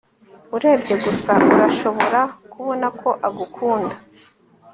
[0.55, 3.95] Urebye gusa urashobora kubona ko agukunda